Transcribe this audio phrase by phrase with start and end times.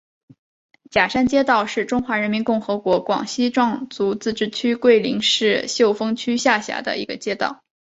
[0.89, 7.61] 甲山街道是中华人民共和国广西壮族自治区桂林市秀峰区下辖的一个街道。